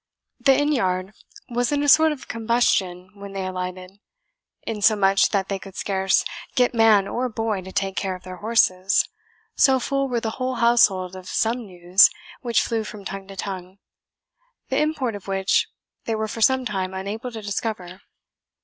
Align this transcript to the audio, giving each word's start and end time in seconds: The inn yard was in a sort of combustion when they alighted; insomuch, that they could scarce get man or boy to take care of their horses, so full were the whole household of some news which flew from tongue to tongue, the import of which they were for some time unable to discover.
The 0.39 0.57
inn 0.59 0.71
yard 0.71 1.13
was 1.47 1.71
in 1.71 1.83
a 1.83 1.87
sort 1.87 2.11
of 2.11 2.27
combustion 2.27 3.11
when 3.13 3.33
they 3.33 3.45
alighted; 3.45 3.99
insomuch, 4.63 5.29
that 5.29 5.47
they 5.47 5.59
could 5.59 5.75
scarce 5.75 6.25
get 6.55 6.73
man 6.73 7.07
or 7.07 7.29
boy 7.29 7.61
to 7.61 7.71
take 7.71 7.97
care 7.97 8.15
of 8.15 8.23
their 8.23 8.37
horses, 8.37 9.07
so 9.55 9.79
full 9.79 10.07
were 10.09 10.19
the 10.19 10.31
whole 10.41 10.55
household 10.55 11.15
of 11.15 11.29
some 11.29 11.67
news 11.67 12.09
which 12.41 12.63
flew 12.63 12.83
from 12.83 13.05
tongue 13.05 13.27
to 13.27 13.35
tongue, 13.35 13.77
the 14.69 14.81
import 14.81 15.13
of 15.15 15.27
which 15.27 15.67
they 16.05 16.15
were 16.15 16.27
for 16.27 16.41
some 16.41 16.65
time 16.65 16.95
unable 16.95 17.29
to 17.31 17.39
discover. 17.43 18.01